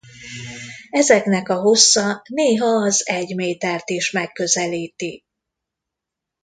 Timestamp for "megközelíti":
4.11-5.23